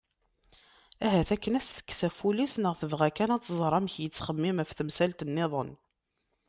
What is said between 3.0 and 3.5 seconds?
kan ad